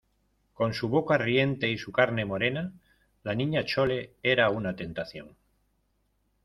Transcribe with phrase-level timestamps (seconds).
[0.55, 2.73] con su boca riente y su carne morena,
[3.21, 5.37] la Niña Chole era una tentación.